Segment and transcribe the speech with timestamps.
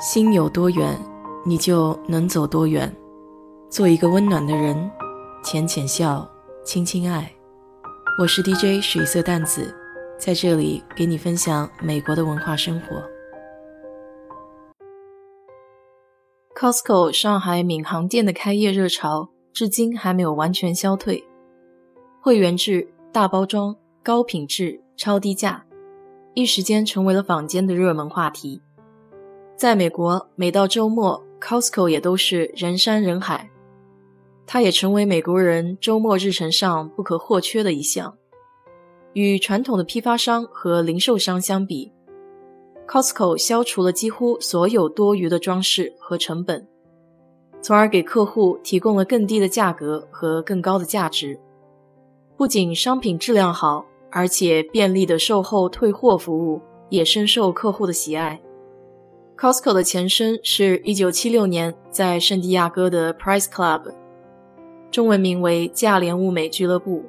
[0.00, 0.96] 心有多远，
[1.44, 2.94] 你就能走多远。
[3.68, 4.88] 做一个温暖的人，
[5.42, 6.24] 浅浅笑，
[6.64, 7.28] 轻轻爱。
[8.20, 9.74] 我是 DJ 水色淡子，
[10.16, 13.02] 在这里给你分享美国的文化生活。
[16.54, 21.24] Costco 上海闵行店的开业热潮至今还没有完全消退，
[22.22, 23.74] 会员制、大包装、
[24.04, 25.66] 高品质、超低价，
[26.34, 28.62] 一时间成为了坊间的热门话题。
[29.58, 33.50] 在美国，每到周末，Costco 也都是人山人海。
[34.46, 38.16] 它也成为美国人周末日程上不可或缺的一项。
[39.14, 41.90] 与传统的批发商和零售商相比
[42.86, 46.64] ，Costco 消除了几乎所有多余的装饰和成本，
[47.60, 51.36] 从而给客户提供了更低的价格和更高的价值。
[52.36, 58.40] 不仅商品质量好，而且便利的售后退货服务也深受客户的喜爱。
[59.38, 63.82] Costco 的前身是一九七六年在圣地亚哥的 Price Club，
[64.90, 67.04] 中文名为价廉物美俱乐部。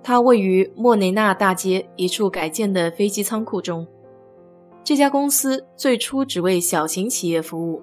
[0.00, 3.84] 它位于莫雷纳大街一处改建的飞机仓库中。
[4.84, 7.82] 这家公司最初只为小型企业服务，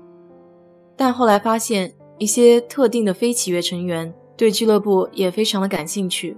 [0.96, 6.38] 但后来发现一些特定的非企业成员对俱乐部也非常的感兴趣，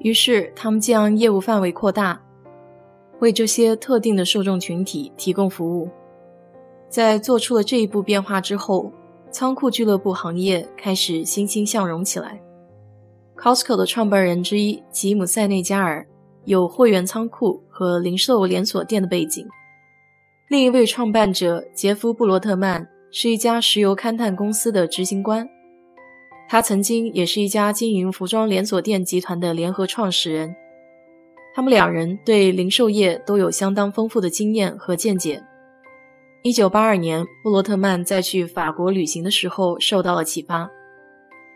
[0.00, 2.22] 于是他们将业务范围扩大，
[3.20, 5.88] 为这些特定的受众群体提供服务。
[6.92, 8.92] 在做出了这一步变化之后，
[9.30, 12.38] 仓库俱乐部行业开始欣欣向荣起来。
[13.34, 16.06] Costco 的创办人之一吉姆·塞内加尔
[16.44, 19.48] 有会员仓库和零售连锁店的背景。
[20.50, 25.48] 另一位创办者杰夫·布罗特曼是一家石油勘探公司的执行官，
[26.46, 30.54] 他曾经也是一家经营服装连锁店集团的联合创始人。
[31.54, 35.42] 他们两人对零售业都有相当丰富的经验和见解。
[36.44, 40.68] 一九八二年，布罗特曼在去法国旅行的时候受到了启发，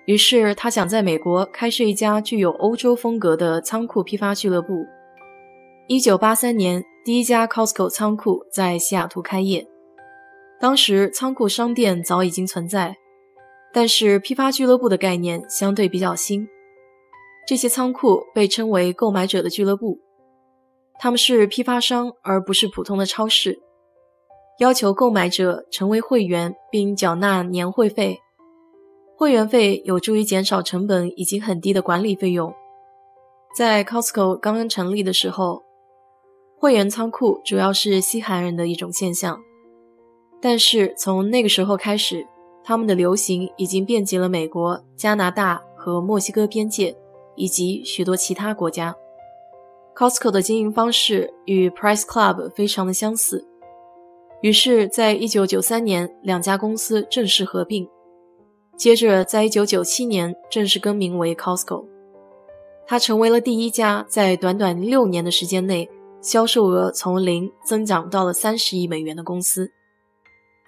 [0.05, 4.87] 于是他想在美国开设一家具有欧洲风格的仓库批发俱乐部。
[5.89, 9.67] 一九八三年，第一家 Costco 仓库在西雅图开业。
[10.61, 12.95] 当时仓库商店早已经存在，
[13.73, 16.47] 但是批发俱乐部的概念相对比较新。
[17.45, 19.99] 这些仓库被称为购买者的俱乐部，
[21.01, 23.61] 他们是批发商，而不是普通的超市。
[24.59, 28.19] 要求购买者成为会员并缴纳年会费，
[29.15, 32.55] 会员费有助于减少成本已经很低的管理费用。
[33.55, 35.63] 在 Costco 刚刚成立的时候，
[36.59, 39.39] 会员仓库主要是西海岸人的一种现象，
[40.41, 42.27] 但是从那个时候开始，
[42.65, 46.97] 他们的流行已经遍及了美国、加拿大和墨西哥边界
[47.35, 48.97] 以及许多其他国家。
[49.95, 53.47] Costco 的经营方式与 Price Club 非常的相似。
[54.47, 57.85] 于是，在一九九三年，两家公司正式合并。
[58.77, 61.85] 接着，在一九九七年正式更名为 Costco。
[62.87, 65.91] 它成为了第一家在短短六年的时间内，
[66.23, 69.69] 销售额从零增长到了三十亿美元的公司。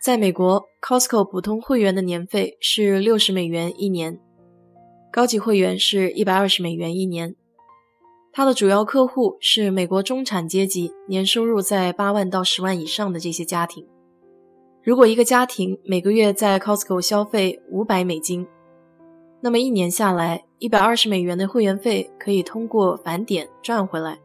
[0.02, 4.18] 在美国，Costco 普通会员的年费是六十美元一年，
[5.12, 7.36] 高级会员是一百二十美元一年。
[8.38, 13.84] 它的主要客户是美国中产阶级，年收入在八万到十万以上的这些家庭。
[14.80, 18.46] 如果一个家庭每个月在 Costco 消费五百美金，
[19.40, 24.20] 那么一年下来，一百二十美元的会员费可以通过返点赚回来。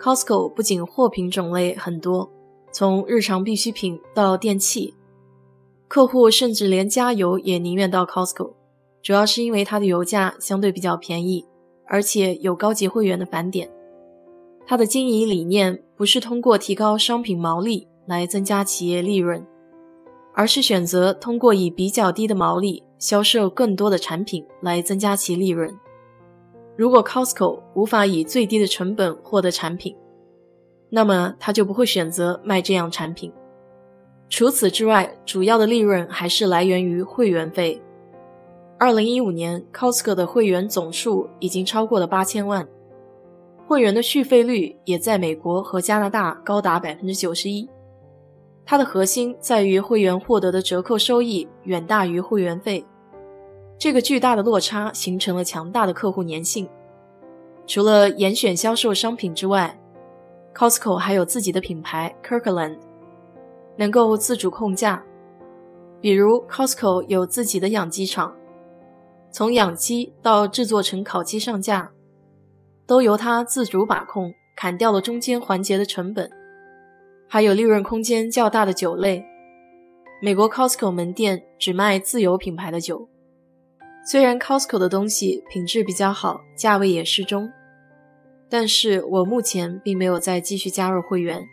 [0.00, 2.30] Costco 不仅货品种类很多，
[2.72, 4.94] 从日常必需品到电器，
[5.88, 8.54] 客户甚至连加油也宁愿到 Costco，
[9.02, 11.44] 主要是因为它的油价相对比较便宜。
[11.90, 13.68] 而且有高级会员的返点，
[14.64, 19.44] 它的经营理念不是通过提高商品毛利来增加企业利润，
[20.32, 25.76] 而是选择通过以比较低的毛利销售更多的产品来增加其利润。
[26.76, 29.96] 如果 Costco 无法以最低的成本获得产品，
[30.90, 33.32] 那么他就不会选择卖这样产品。
[34.28, 37.82] 除此之外，主要的利润还是来源于会员费。
[38.82, 42.66] 二零一五年，Costco 的会员总数已经超过了八千万，
[43.66, 47.68] 会员的续费率也在美国和加拿大高达百分之九十一。
[48.64, 52.82] 它的核心在于会员获得的折扣收益远大于会员费，
[53.76, 56.66] 这个巨大的落差形成了强大的客户粘性。
[57.66, 59.78] 除了严选销售商品之外
[60.54, 62.78] ，Costco 还有自己的品牌 Kirkland，
[63.76, 65.04] 能够自主控价，
[66.00, 68.34] 比如 Costco 有自己的养鸡场。
[69.32, 71.92] 从养鸡到制作成烤鸡上架，
[72.86, 76.30] 都由他自主把控，砍掉了中间环节的成本。
[77.28, 79.24] 还有利润空间较大的酒类。
[80.20, 83.08] 美国 Costco 门店只卖自有品牌的酒，
[84.04, 87.48] 虽然 Costco 的东西品质比较好，价位也适中，
[88.50, 91.46] 但是我目前并没有再继续加入会员，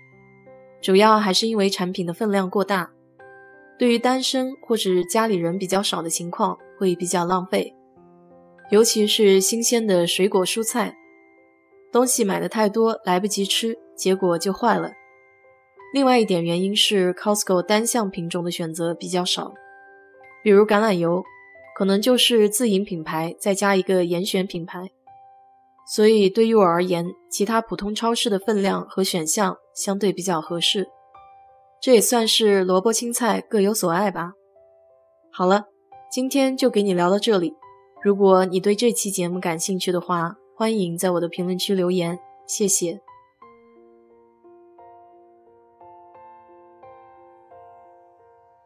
[0.81, 2.91] 主要还是因为产品的分量过大，
[3.77, 7.75] 对于单身或者家里人比较少的情况会比较浪费，
[8.71, 10.97] 尤其是新鲜的水果蔬菜，
[11.91, 14.91] 东西买的太多来不及吃，结果就坏了。
[15.93, 19.53] 另外一点原因是 Costco 单项品种的选择比较少，
[20.43, 21.23] 比如橄榄油，
[21.77, 24.89] 可能就是自营品牌再加一个严选品牌，
[25.87, 30.89] 所以对于我而言，其他普通超市的分量和选项相对比较合适。
[31.81, 34.33] 这也算是萝卜青菜各有所爱吧。
[35.31, 35.65] 好了，
[36.11, 37.53] 今天就给你聊到这里。
[38.03, 42.99] 如果你对这期节目感兴趣的话，欢迎在我的评论区留言，谢谢。